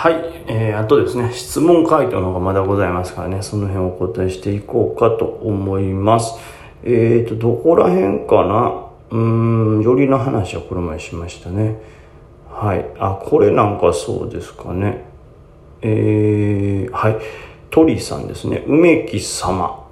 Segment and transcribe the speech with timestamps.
[0.00, 6.38] はい、えー、あとですね、質問回答の方がまだございますからね、その辺をお答えしていこうかと思います。
[6.84, 8.86] えーと、どこら辺かな？
[9.10, 11.80] うーん、よりの話はこの前しましたね。
[12.48, 12.86] はい。
[13.00, 15.02] あ、これなんかそうですかね。
[15.82, 17.16] えー、はい。
[17.70, 18.62] 鳥さんですね。
[18.68, 19.84] 梅木様。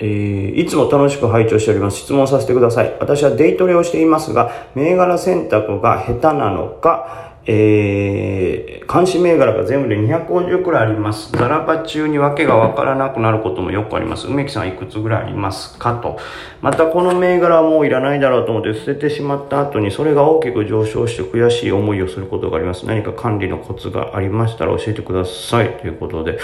[0.00, 1.98] えー、いつも楽しく拝聴しております。
[1.98, 2.96] 質問させてください。
[3.00, 11.32] 私はデイトレをしていますが、銘柄選択が下手なのか、えー、監視銘柄が全部で250くらいあります。
[11.32, 14.28] ザラバ中に訳がわからなくなることもよくあります。
[14.28, 16.18] 梅木さんいくつぐらいありますかと。
[16.60, 22.86] またこの銘柄はもういらないだろうと思って捨ててしまった後にそれが大きく上昇して悔しい思いをすることがあります。
[22.86, 25.78] 何か管理のコツがありましたら教えてください。
[25.78, 26.38] ということで。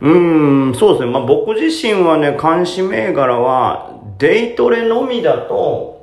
[0.00, 0.10] う
[0.70, 1.10] ん、そうですね。
[1.10, 5.99] まあ僕自身はね、監視銘柄はデイトレのみだと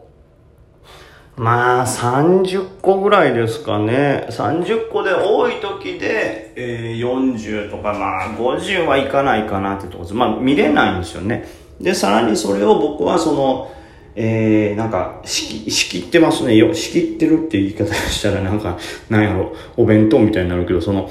[1.38, 4.26] まあ、30個ぐらいですかね。
[4.32, 10.16] 30個で多い時で、えー、40とか、まあ、50はいかないかなってとこです。
[10.16, 11.48] まあ、見れないんですよね。
[11.80, 13.72] で、さらにそれを僕はその、
[14.16, 16.56] えー、なんか、仕仕切ってますね。
[16.56, 21.08] よ、仕切ってるって言い方したらなんか、なんやろ、お弁当みたいになるけど、その、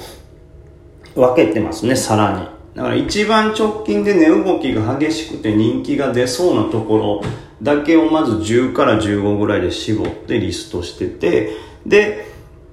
[1.15, 2.45] 分けてますね、さらに。
[2.75, 7.21] だから一番直近で値動きが激しくて人気が出そうなところ、
[7.61, 11.51] だけをまず10から15ぐらいで絞ってリストしてて、
[11.85, 12.27] で、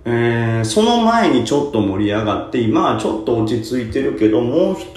[0.05, 4.93] えー、その前にちょっと盛り上がって、今はちょっと落ち着いてるけど、もう一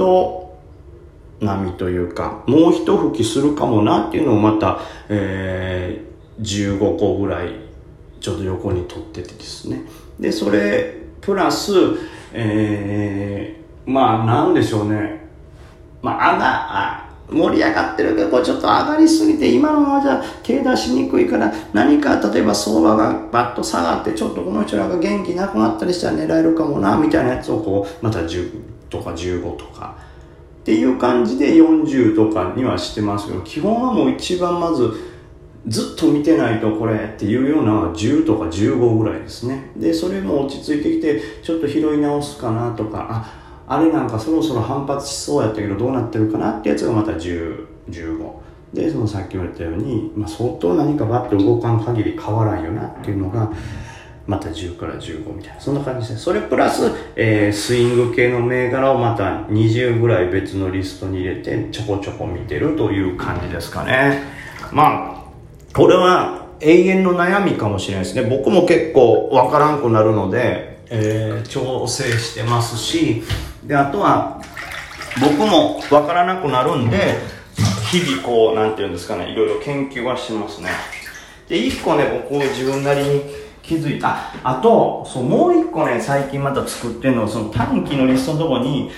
[1.39, 7.52] 波というか、もう一吹きするかもなっていうのをまた、えー、15個ぐらい
[8.19, 9.83] ちょっと横に取っててですね。
[10.19, 11.73] で、それ、プラス、
[12.33, 15.27] えー、まあなんでしょうね。
[16.02, 28.52] まあ、あが、あ、盛り上がってるけど、ちょっと上がりすぎて、今のままじゃ手出しにくいから、何か例えば相場がバッと下がって、ちょっとこの人らが元気なくなったりしたら狙えるかもな、みたいなやつをこう、また10
[28.89, 29.98] とか15とか、
[30.61, 34.94] っていう感じで40とかにはしてますけど、基本はもう一番まず、
[35.67, 39.71] ずっと見てないとこれっていうような10とか15ぐらいですね。
[39.76, 48.32] で、それも落ち着いてきて、ちょっと拾い直すかなとか、あ、あれなんかそろそろ反発しそうやったけどどうなってるかなってやつがまた10、15。
[48.73, 53.52] で、そのさっきも言ったように、まあ、相当何かバッと動かん限り変わらんよなっていうのが、
[54.26, 55.61] また10から15みたいな。
[55.61, 56.20] そんな感じですね。
[56.20, 64.22] それプラス、えー、スイング系の銘柄をまた20ぐらい別のリストに入れてちょこちょこ見てるという感じですかね。
[64.73, 68.23] まあ、これは永遠の悩みかもしれないですね。
[68.23, 73.23] 僕も結構わからんくなるので、えー、調整してますし、
[73.67, 74.42] で、あとは、
[75.20, 77.20] 僕もわからなくなるんで、
[77.92, 80.70] 日々こう、なんていうんですかね、いろいろ研究はしてますね。
[81.50, 83.22] で、一個ね、僕自分なりに
[83.61, 84.32] 気づいた。
[84.42, 88.89] あと、そう、もう一個ね、最近また作ってんのは、その短期のリストのとこに、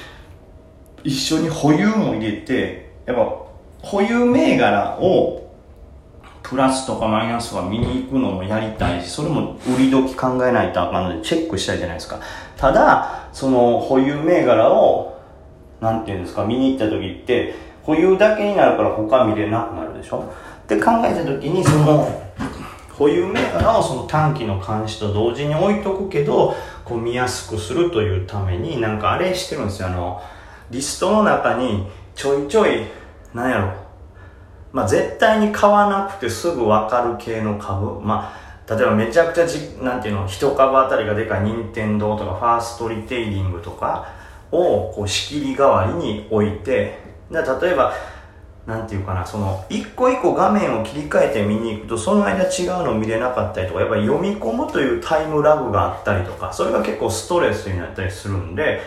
[1.03, 3.23] 一緒に保有も入れて、やっぱ、
[3.81, 5.48] 保有銘柄を、
[6.49, 12.19] プラスとかマイナスとか見に行くのもやりたいし、それも売り時考えないとあかんので、チェックしたいじゃないですか。
[12.57, 15.19] ただ、その保有銘柄を、
[15.79, 20.25] なんていうんですか、見に行った時って、保有だけになるから他見れなくなるでしょ？
[20.63, 22.07] って考えた時に、その、
[22.93, 29.87] 保有銘柄をその短期の監視と同時に置いとくけど、こう見やすくするというために、なんかあれしてるんですよ。
[29.87, 30.21] あの、
[30.71, 32.87] リストの中にちょいちょい、
[33.33, 33.73] なんやろ、
[34.71, 37.99] まあ絶対に買わなくてすぐわかる系の株。
[38.01, 44.07] まあ例えばめちゃくちゃじ、なんていうの、一株あたりがでかい任天堂とかファーストリテイリングとか
[44.51, 46.99] をこう仕切り代わりに置いて、
[47.31, 47.93] で例えば、
[48.67, 58.81] なんていうかな、その、一個一個画面を切り替えて見に行くと、その間違うの見れなかったりとか、やっぱり読み込むというタイムラグがあったりとか、それが結構ストレスになったりするんで、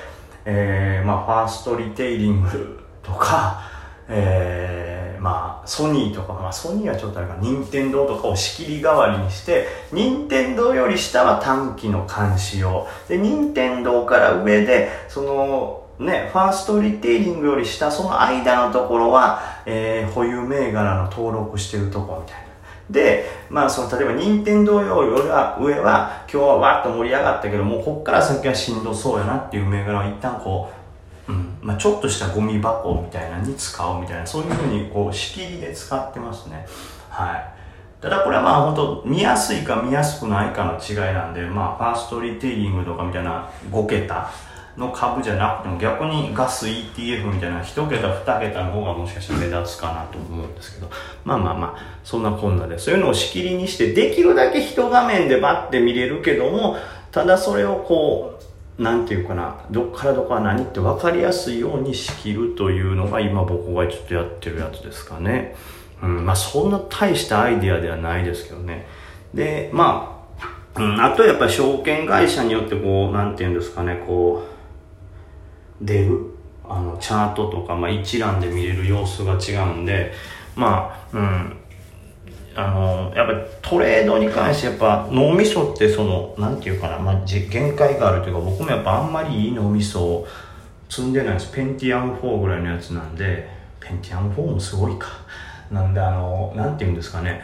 [0.44, 3.62] えー、まあ、ファーストリテイリングとか、
[4.08, 4.81] えー、
[5.22, 12.88] まあ、ソニーとか、まあ、ソニーはちょっとあれか、任天堂とかを仕切り代わりにして、任天堂より下は短期の監視用。
[13.06, 22.48] で、任天堂から上で、その、ね、ファーストリテイリングより下、その間のところは、えー、保有銘柄の登録してるとこみたいな。
[22.90, 30.81] で、まあ、その、例えば、任天堂用よりは上は、今日はわっと盛り上がったけどもう、こっから先はしんどそうやなっていう銘柄を一旦こう、
[31.28, 31.58] うん。
[31.60, 36.66] まあ、ちょっとしたゴミ箱みたいなのに使うみたいなそういうふうにこう仕切りで使ってますね。
[37.08, 37.62] はい。
[38.02, 44.28] ただこれはまあ本当見やすいか見やすくないかの違いなんでまあファーストリテイリングとかみたいな5桁
[44.76, 50.90] の株じゃなくても逆にガス ETF みたいな1桁2桁の方がもしかしたら目立つかなと思うんですけど。
[51.24, 56.76] まあまあまあそんなこんなでそういうのを仕切りにしてできるだけ一画面でバッて見れるけども
[57.12, 58.31] ただそれをこう
[58.78, 65.54] うなんていうかなどっからどこは何って分かりやすいように仕切るというのが今僕がちょっとやってるやつですかね。
[66.02, 68.86] うん、まあそんな大したアイデアではないですけどね。
[69.34, 70.24] で、ま
[70.74, 74.44] あ、うん、あとやっぱり証券会社によってこう、なんていうんですかね、こ
[75.80, 76.32] う、出る
[76.68, 80.12] あの、チャートとか、まあ一覧で見れる様子が違うんで、
[80.56, 81.56] まあ、うん、
[82.54, 90.28] あの、やっぱトレードに関してやっぱ脳みそってその、なんていうかな、まあ、限界があるというか僕もやっぱあんまりいい脳みそを
[90.88, 91.52] 積んでないです。
[91.52, 93.48] ペンティアム4ぐらいのやつなんで、
[93.80, 95.08] ペンティアム4もすごいか。
[95.70, 97.42] なんであの、なんていうんですかね、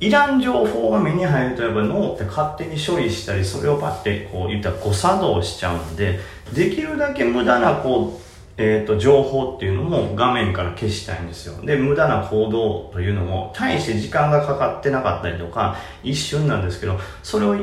[0.00, 6.18] いらん情報が目に入るとやっぱ脳って勝手に処理したり、それをパッてこう言ったら誤作動しちゃうんで、
[6.52, 11.64] できるだけ無駄なこう、えっ、ー、と、情報っていうのも画面から消したいんですよ。
[11.64, 17.56] で、無駄な行動というのも、大して時間がかかってなかったりとか、一瞬なんですけど、それを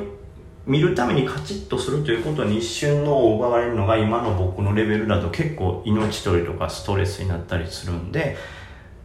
[0.65, 8.37] 見るためにカチッとするということに一瞬のを奪われるのが今の僕のレベルだと結構命取りとかストレスになったりするんで、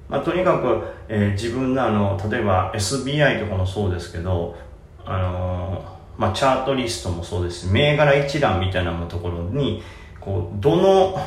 [0.08, 4.56] まあ、とにかく、えー、自分のあの、例えば SBI とかもそうですけど、
[5.04, 9.82] あのー、まあ、チャートリストもそうです銘柄一覧みたいなところに、
[10.20, 11.18] こう、どの、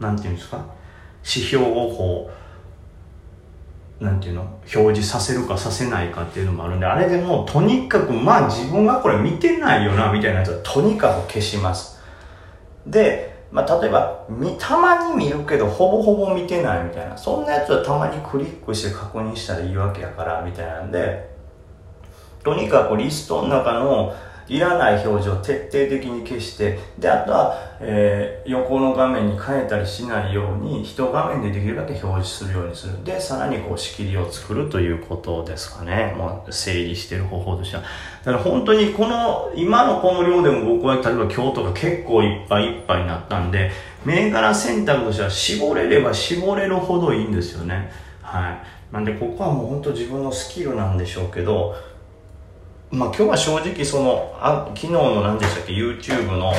[0.00, 0.64] なんていうんですか
[1.24, 2.30] 指標をこ
[4.00, 11.98] うなんていうの表示させるかさせないかっていうのもあるんであれでもうとにかくまあ自分がこれ見てないよなみたいなやつはとにかく消します。
[12.86, 21.30] でまあ、例えば見たまに見るけどほぼほぼ見てないみたいなそんなやつはたまにクリックして確認したらいいわけやからみたいなんで
[22.44, 24.14] とにかくリストの中の
[24.48, 33.04] いらない表示を徹底的に消して、で、あとは、えー、横の画面に変えたりしないように、一画面でできるだけ表示するようにする。
[33.04, 36.14] で、さらにこう仕切りを作るということですかね。
[36.16, 37.82] もう整理してる方法としては。
[37.82, 43.70] だから本当にこの、今のこの量でも僕は例えば今日とか結構いっぱいいっぱいになったんで、
[44.04, 47.92] 銘柄選択としては絞れれば絞れるほどいいんですよね。
[48.22, 48.94] はい。
[48.94, 51.74] なんでここはもう本当自分のスキルなんでしょうけど、
[52.90, 56.52] まあ今日は正直そのあ昨日の何でしたっけ YouTube の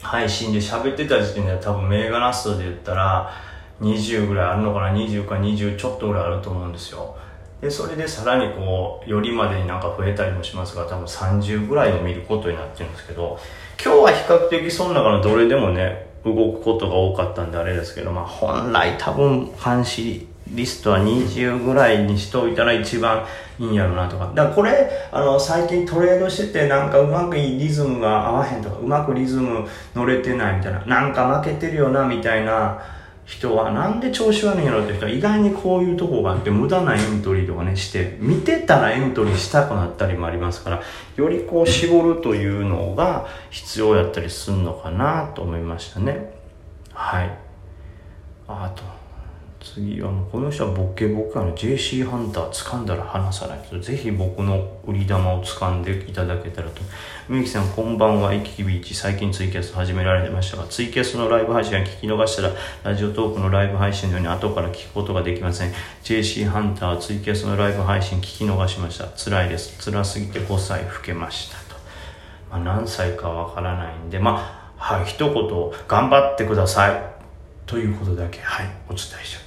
[0.00, 3.32] 配信で喋ってた時点では多分銘柄数で言ったら
[3.80, 7.16] 20ぐらいあるのかな20か20ちょっとぐらいあると思うんですよ。
[7.60, 13.38] でそれでさらにこうよりまでになんか増えたりもしますが多分30ぐらいを見ることになってるんですけど
[13.82, 23.24] 今日は比較的その中のどれでもね動くことが多かったんであれですけどまあ本来多分監視リストは20ぐらいにしておいたら一番
[23.58, 24.30] いいんやろうなとか。
[24.34, 32.78] だからこれ、あの、最近トレードしててなんかうまくいいリズムが合わへんとか、うまくリズム乗れてないみたいな、なんか負けてるよなみたいな
[33.24, 40.82] 人はなんで調子悪いんやろって人は意外にこういうとこがあって無駄なエントリーとかねして、見てたらエントリーしたくなったりもありますから、
[41.16, 46.32] よりこう絞るというのが必要やったりするのかなと思いましたね。
[46.92, 47.36] はい。
[48.46, 48.95] あと、
[49.74, 53.78] 次はもうこの人はボケボケあの JC ハンター掴んだら離さないと。
[53.80, 56.82] ぜひ僕の売り玉を掴んでいただけたらと。
[57.28, 58.32] みゆきさんこんばんは。
[58.32, 62.52] イキキビーチ最近ツイキャス始められてましたがツイキャスのライブ配信は聞き逃したら
[62.84, 65.72] ラジオトークのライブ配信のように後から聞くことができません。
[66.04, 69.08] JC ハンターツイキャスのライブ配信聞き逃しました。
[69.16, 69.76] 辛いです。
[69.84, 71.80] 辛すぎて5歳老けましたと、
[72.50, 74.18] まあ、何歳かわからないんで。
[74.18, 77.16] まあはい一言頑張ってください。
[77.66, 79.45] ということだけはいお伝えしておきます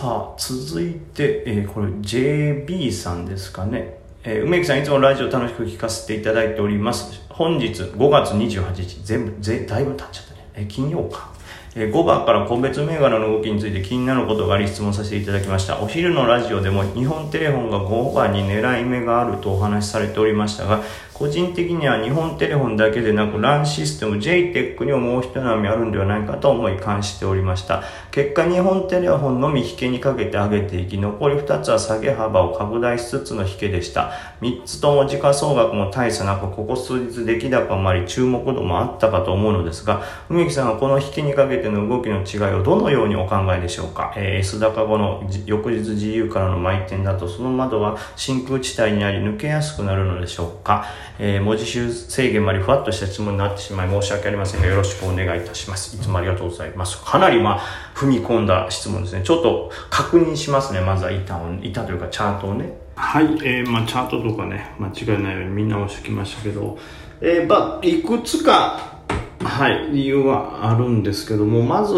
[0.00, 7.20] さあ続いて、えー、これ JB さんですかね、えー、梅木さんいつもラジオ楽しく聞かせていただいております。
[7.28, 9.04] 本日5月28日。
[9.04, 11.30] 全部ぜだいぶ経っちゃったね、えー、金曜か。
[11.76, 15.78] え5番から個別銘柄の動きについて気になることがあり質問させていただきました。
[15.80, 20.82] お昼のラジオでも日本テレフォンが5番に狙い目があるとお話しされておりましたが、
[21.20, 27.82] 個人的には日本テレフォンだけでなく LAN システム JTEC にももう一波あるんではないかと思い感しておりました。
[28.10, 34.12] 結果日本テレフォンのみ引けにかけて上げていき、残り2つは下げ幅を拡大しつつの引けでした。
[34.40, 50.86] 3つとも時価総額も大差なく、ここ数日出来高もあり注目度もあったかと思うのですが、梅木さんはこの引けにかけての動きの違いをどのようにお考えでしょうか、えー、S 高後の翌日自由からの毎点だとその窓は真空地帯にあり抜けやすくなるのでしょうか？
[51.18, 55.96] えー、文字集制限までふわっとした質問になってしまい申し訳ありませんがよろしくお願いいたします。
[55.96, 57.02] いつもありがとうございます。
[57.02, 57.60] かなりまあ、
[57.94, 59.22] 踏み込んだ質問ですね。
[59.22, 60.80] ちょっと確認しますね。
[60.80, 62.72] まずは板を、板というかチャートをね。
[62.96, 66.78] はい、えー、まあチャートとかね、間違いないように見直してきましたけど、
[67.20, 69.00] えー、まあ、いくつか、
[69.42, 71.94] はい、理由はあるんですけども、まず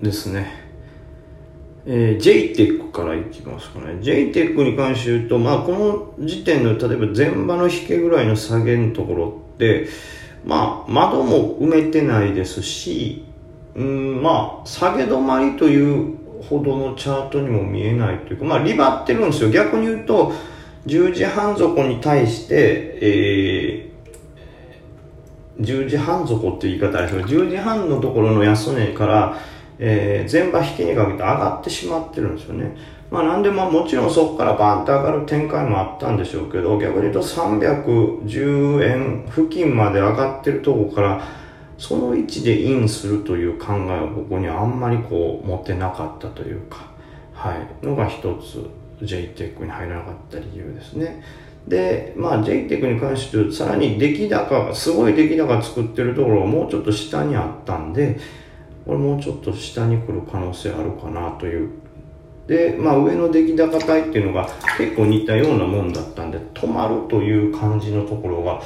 [0.00, 0.61] ですね、
[1.84, 3.98] えー、JTEC からいきますかね。
[4.00, 5.72] JTEC に関して言うと、まあ、こ
[6.18, 9.86] の時点の、例えば前場の引けぐらいの下げのところっで、
[10.44, 13.24] まあ、窓も埋めてないですし、
[13.76, 16.16] うん、まあ、下げ止まりという
[16.48, 19.50] ほどのチャートにも見えないというか、まあ、リバってるんですよ。
[19.50, 20.32] 逆に言うと、
[20.86, 29.38] 10時半底に対して、えー、10時半底って言い方あれですけど、10時半のところの安値から、
[29.78, 32.76] えー、前場引きにかけて上がってしまってるんですよね。
[33.10, 41.22] まあなんでまあもちろんそこからバンと上がる展開もあったんでしょうけど、逆に言うと310円付近まで上がってるとこから、
[41.76, 46.86] その位置でインするという考えをここにあんまりこう持ってなかったというか、
[47.34, 48.70] はい、のが一つ
[49.04, 51.22] JTEC に入らなかった理由ですね。
[51.68, 58.18] で、まあ JTEC に関してさらに出来高、すごい出来高作ってるところがもうちょっと下にあったんで、
[58.84, 61.70] これもうちょっと下に来る可能性あるかなという。
[62.46, 68.60] で、まあ上の出来高帯っていうのが結構似たようなもんだったんで、止まるという感じのところが、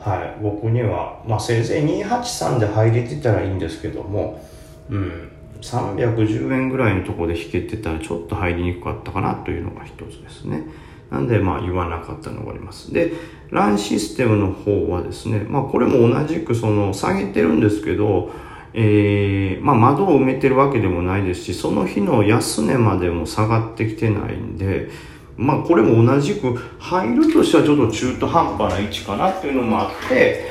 [0.00, 4.40] はい、僕には、まあ、せいぜい283で入れてたらいいんですけども、
[4.88, 10.64] うん、310円ぐらいのところで引けてたらちょっと入りにくかったかなというのが一つですね。
[11.10, 12.92] なんで、まあ言わなかったのがあります。
[12.92, 13.12] で、
[13.50, 18.30] ランシステムの方はですね、まあこれも同じくその下げてるんですけど、
[18.80, 24.88] えー、まあ窓を埋めてるわけでもないですし、その日の安値までも下がってきてないんで、
[25.36, 30.44] まあこれも同じく入るとしてはちょっと中途半端な位置かなっていうのもあって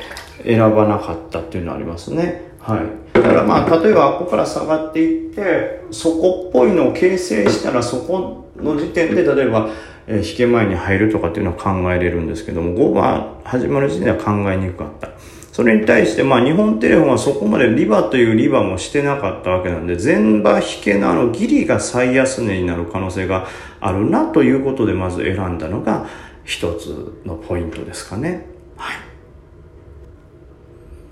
[0.44, 2.52] 選ばなかったっていうのはありますね。
[2.60, 2.80] はい。
[3.14, 9.70] だからまあ例えばここから下がっていって底っぽいのを形成したらそこの時点で例えば
[10.06, 15.08] え引け前に入るとかっていうのは考えれるんですけども5番始まる時点では考えにくかった。
[15.58, 23.48] それに対して、まあ、日本テレフォンはそこまでリバというリバもしてなかったわけなんで、全場引けのあのギリが最安値になる可能性が
[23.80, 26.06] あるなということで、まず選んだのが
[26.44, 28.46] 一つのポイントですかね。
[28.76, 29.07] はい。